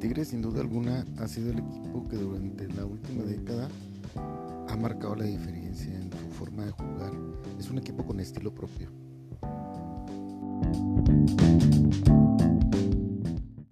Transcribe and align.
Tigres 0.00 0.28
sin 0.28 0.42
duda 0.42 0.60
alguna 0.60 1.04
ha 1.18 1.28
sido 1.28 1.50
el 1.50 1.58
equipo 1.58 2.06
que 2.08 2.16
durante 2.16 2.68
la 2.68 2.84
última 2.84 3.22
década 3.24 3.68
ha 4.68 4.76
marcado 4.76 5.16
la 5.16 5.24
diferencia 5.24 5.94
en 5.94 6.10
su 6.10 6.30
forma 6.38 6.64
de 6.64 6.72
jugar. 6.72 7.12
Es 7.58 7.70
un 7.70 7.78
equipo 7.78 8.04
con 8.04 8.20
estilo 8.20 8.54
propio. 8.54 8.90